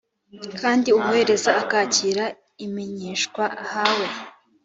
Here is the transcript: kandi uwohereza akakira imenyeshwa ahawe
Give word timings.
kandi 0.61 0.87
uwohereza 0.97 1.51
akakira 1.61 2.25
imenyeshwa 2.65 3.43
ahawe 3.63 4.07